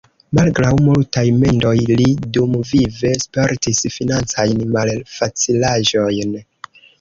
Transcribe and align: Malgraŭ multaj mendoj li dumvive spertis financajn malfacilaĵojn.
Malgraŭ 0.37 0.69
multaj 0.85 1.23
mendoj 1.43 1.73
li 1.99 2.07
dumvive 2.37 3.11
spertis 3.25 3.83
financajn 3.99 4.65
malfacilaĵojn. 4.79 6.35